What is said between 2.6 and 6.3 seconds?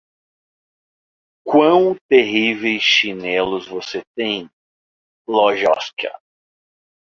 chinelos você tem, Lojzka!